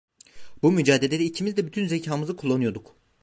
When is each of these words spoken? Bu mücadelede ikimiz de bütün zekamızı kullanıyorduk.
Bu 0.63 0.71
mücadelede 0.71 1.23
ikimiz 1.25 1.57
de 1.57 1.65
bütün 1.67 1.87
zekamızı 1.87 2.35
kullanıyorduk. 2.35 2.95